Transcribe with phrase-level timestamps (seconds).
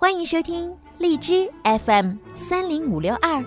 [0.00, 3.44] 欢迎收听荔枝 FM 三零五六二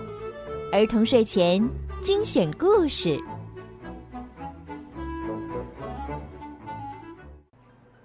[0.70, 1.66] 儿童睡前
[2.02, 3.18] 精选故事。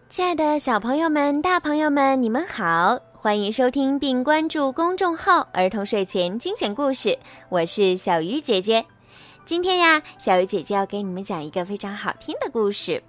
[0.08, 2.98] 亲爱的小朋友们、大朋友们，你们好！
[3.12, 7.20] 欢迎收听并关注公众号“儿童睡前精选故事”，
[7.52, 8.86] 我是小鱼姐姐。
[9.44, 13.04] 今天呀，小鱼姐姐要给你们讲一个非常好听的故事。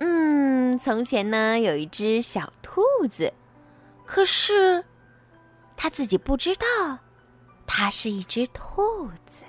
[0.00, 3.32] 嗯，从前呢，有一只小兔子，
[4.12, 4.84] 可是
[5.74, 6.98] 它自己不知道，
[7.66, 9.42] 它是一只兔子。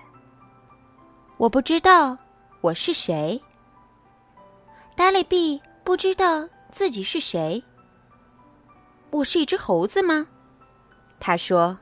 [1.36, 2.18] 我不知道
[2.62, 3.44] 我是谁。
[4.96, 7.62] 达利比不知道自己是谁。
[9.12, 10.28] 我是一只猴子吗？
[11.20, 11.78] 他说：“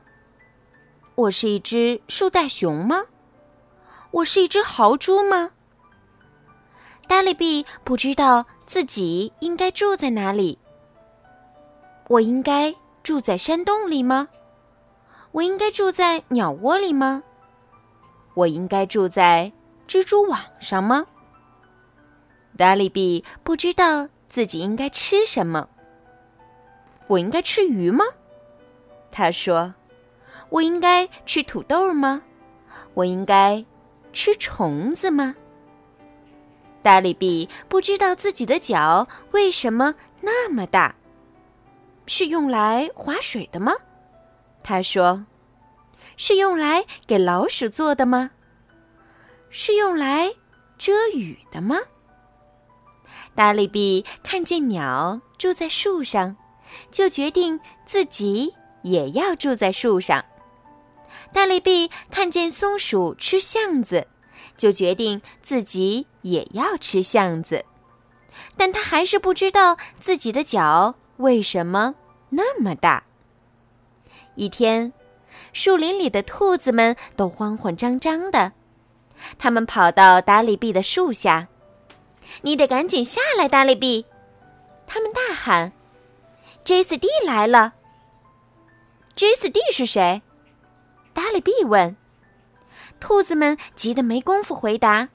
[1.14, 3.04] 我是一只树袋熊吗？
[4.10, 5.52] 我是一只豪猪吗？”
[7.06, 10.58] 达利比不知道自己应该住在哪里。
[12.08, 14.28] 我应该住在山洞里吗？
[15.32, 17.22] 我应该住在鸟窝里吗？
[18.34, 19.50] 我应该住在
[19.88, 21.06] 蜘蛛网上吗？
[22.56, 25.68] 达利比不知道自己应该吃什么。
[27.06, 28.04] 我应该吃鱼吗？
[29.10, 29.74] 他说
[30.50, 32.22] ：“我应该吃土豆吗？
[32.94, 33.64] 我应该
[34.12, 35.34] 吃虫子吗？”
[36.82, 40.94] 达利比不知道自己的脚为什么那么大，
[42.14, 43.72] 是用来划水的吗？
[44.62, 45.24] 他说
[46.18, 48.32] ：“是用来给老鼠做的吗？
[49.48, 50.30] 是用来
[50.76, 51.78] 遮雨的吗？”
[53.34, 56.36] 大力比看见鸟住在树上。
[56.90, 60.24] 就决定自己也要住在树上。
[61.32, 64.06] 大力比看见松鼠吃橡子，
[64.56, 67.64] 就决定自己也要吃橡子。
[68.56, 71.94] 但他还是不知道自己的脚为什么
[72.32, 73.04] 那么大。
[74.34, 74.92] 一天，
[75.52, 78.52] 树林里的兔子们都慌慌张张的，
[79.38, 81.48] 他们跑到达利比的树下
[82.42, 84.06] ：“你得赶紧下来，达利比！”
[84.86, 85.72] 他们大喊。
[86.64, 87.74] J 四 D 来了。
[89.14, 90.22] J 四 D 是谁？
[91.12, 91.96] 达利比问。
[93.00, 95.08] 兔子们急得没工夫回答，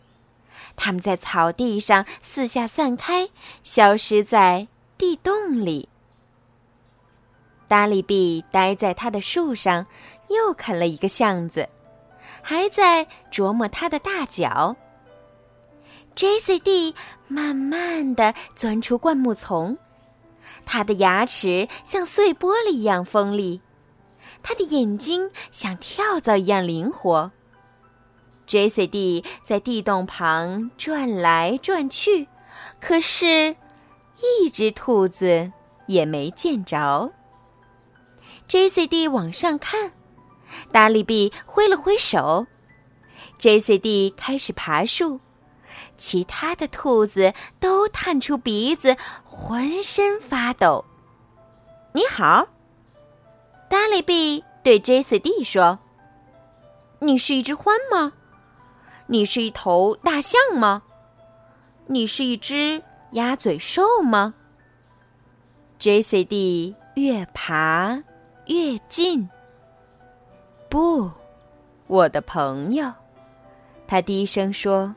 [0.75, 3.29] 他们在草地上四下散开，
[3.63, 5.89] 消失在地洞里。
[7.67, 9.85] 达利比待在他的树上，
[10.29, 11.67] 又啃了一个橡子，
[12.41, 14.75] 还在琢磨他的大脚。
[16.15, 16.95] J C D
[17.27, 19.77] 慢慢的钻出灌木丛。
[20.65, 23.61] 他的牙齿像碎玻璃一样锋利，
[24.41, 27.31] 他的眼睛像跳蚤一样灵活。
[28.45, 32.27] J C D 在地洞旁转来转去，
[32.79, 33.55] 可是，
[34.41, 35.51] 一只兔子
[35.85, 37.11] 也没见着。
[38.47, 39.91] J C D 往上看，
[40.71, 42.47] 达利比挥了挥手
[43.37, 45.19] ，J C D 开始爬树。
[45.97, 50.85] 其他的兔子都探出鼻子，浑身发抖。
[51.93, 52.47] 你好，
[53.69, 55.79] 达利比对 J C D 说
[57.01, 58.13] ：“你是一只獾吗？
[59.07, 60.83] 你是一头大象吗？
[61.87, 62.81] 你是一只
[63.11, 64.35] 鸭嘴兽吗
[65.79, 68.03] ？”J C D 越爬
[68.47, 69.27] 越近。
[70.69, 71.09] 不，
[71.87, 72.91] 我的朋友，
[73.85, 74.95] 他低声说。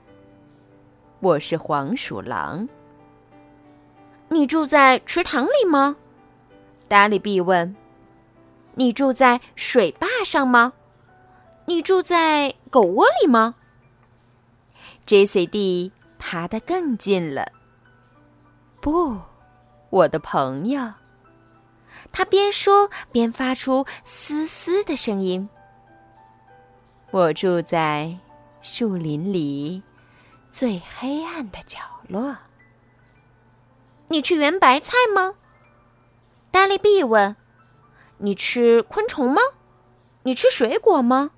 [1.18, 2.68] 我是黄鼠狼。
[4.28, 5.96] 你住在池塘里吗？
[6.88, 7.74] 达利比问。
[8.74, 10.72] 你住在水坝上吗？
[11.66, 13.56] 你住在狗窝里吗
[15.06, 17.50] ？J C D 爬得更近了。
[18.80, 19.18] 不，
[19.90, 20.92] 我的朋友。
[22.12, 25.48] 他边说边发出嘶嘶的声音。
[27.10, 28.18] 我住在
[28.62, 29.82] 树林里。
[30.50, 31.78] 最黑暗的角
[32.08, 32.36] 落。
[34.08, 35.34] 你吃圆白菜吗？
[36.50, 37.36] 达利比问。
[38.18, 39.40] 你吃昆虫吗？
[40.24, 41.30] 你吃水果吗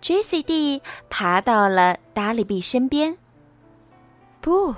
[0.00, 3.16] ？J C D 爬到了达利比身边。
[4.40, 4.74] 不，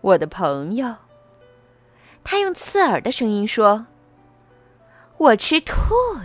[0.00, 0.94] 我的朋友。
[2.24, 3.86] 他用刺耳的声音说
[5.18, 5.74] ：“我吃兔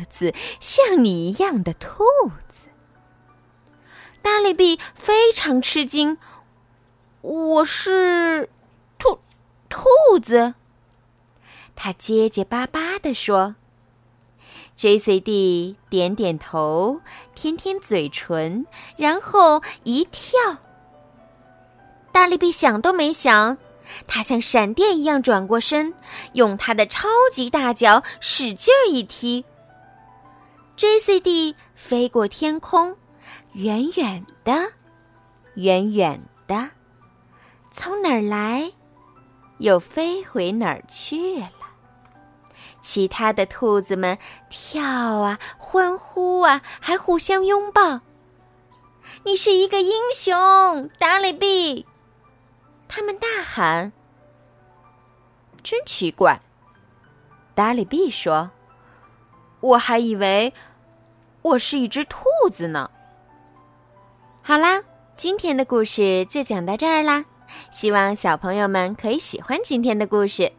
[0.10, 2.04] 子，像你一样的兔
[2.48, 2.70] 子。”
[4.24, 6.18] 大力比非常吃惊，
[7.22, 8.50] 我是
[8.98, 9.20] 兔
[9.70, 9.88] 兔
[10.22, 10.56] 子。
[11.76, 13.56] 他结结巴巴地说
[14.76, 17.02] ：“J C D 点点头，
[17.36, 18.66] 舔舔嘴唇，
[18.98, 20.58] 然后一跳。”
[22.12, 23.58] 大力比想都没想，
[24.08, 25.94] 它像闪电一样转过身，
[26.34, 29.46] 用它的超级大脚使劲儿一踢。
[30.76, 32.96] J C D 飞过天空，
[33.54, 34.74] 远远的，
[35.56, 36.70] 远远的，
[37.70, 38.72] 从哪儿来，
[39.58, 41.50] 又飞回哪儿去了。
[42.82, 44.18] 其他的兔子们
[44.50, 48.00] 跳啊，欢呼啊，还互相拥抱。
[49.26, 51.86] 你是一个英雄，达里比！
[53.00, 53.94] 他们大喊。
[55.64, 56.42] 真奇怪，
[57.56, 58.52] 达里比说
[59.62, 60.54] ：“我还以为
[61.42, 62.92] 我是一只兔子呢。”
[64.44, 64.84] 好啦，
[65.16, 67.24] 今天的故事就讲到这儿啦。
[67.72, 70.52] 希望小朋友们可以喜欢今天的故事。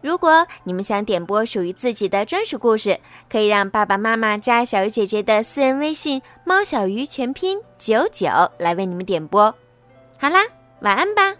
[0.00, 2.98] 如果你们想点播属于自己的专属故事，
[3.30, 8.26] 可以让爸爸妈妈加小鱼姐姐的私人微信“猫小鱼”全拼九九
[8.58, 9.54] 来为你们点播。
[10.18, 10.40] 好啦，
[10.80, 11.36] 晚安吧。